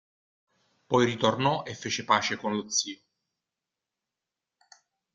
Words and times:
Poi 0.87 1.05
ritornò 1.05 1.63
e 1.63 1.75
fece 1.75 2.03
pace 2.05 2.35
con 2.35 2.55
lo 2.55 2.67
zio. 2.71 3.03